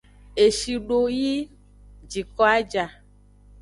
Eshi 0.45 0.75
do 0.87 0.99
yi 1.19 1.35
jiko 2.09 2.43
a 2.55 2.57
ja. 2.71 2.85